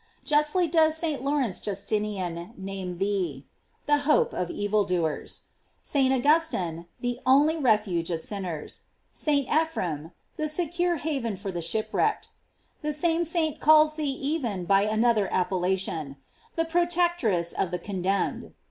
[0.17, 1.21] "* Justly does St.
[1.23, 3.45] Laurence Justinian name thee:
[3.85, 5.45] "The hope of evil doers."f
[5.83, 6.11] St.
[6.11, 9.47] Augustine: "The only ref uge of sinners."J St.
[9.49, 12.29] Ephrem: "The secure haven for the shipwrecked."§
[12.81, 16.15] The same saint calls thee even by another appellation:
[16.55, 18.55] "The pro tectress of the condemned."!